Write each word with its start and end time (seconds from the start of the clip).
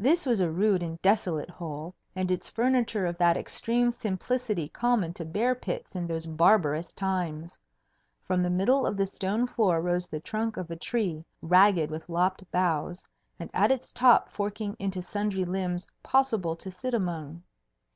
This 0.00 0.26
was 0.26 0.40
a 0.40 0.50
rude 0.50 0.82
and 0.82 1.00
desolate 1.00 1.48
hole, 1.48 1.94
and 2.16 2.28
its 2.28 2.48
furniture 2.48 3.06
of 3.06 3.16
that 3.18 3.36
extreme 3.36 3.92
simplicity 3.92 4.68
common 4.68 5.12
to 5.12 5.24
bear 5.24 5.54
pits 5.54 5.94
in 5.94 6.08
those 6.08 6.26
barbarous 6.26 6.92
times. 6.92 7.56
From 8.24 8.42
the 8.42 8.50
middle 8.50 8.84
of 8.84 8.96
the 8.96 9.06
stone 9.06 9.46
floor 9.46 9.80
rose 9.80 10.08
the 10.08 10.18
trunk 10.18 10.56
of 10.56 10.72
a 10.72 10.76
tree, 10.76 11.24
ragged 11.40 11.88
with 11.88 12.08
lopped 12.08 12.42
boughs 12.50 13.06
and 13.38 13.48
at 13.54 13.70
its 13.70 13.92
top 13.92 14.28
forking 14.28 14.74
into 14.80 15.00
sundry 15.00 15.44
limbs 15.44 15.86
possible 16.02 16.56
to 16.56 16.68
sit 16.68 16.92
among. 16.92 17.44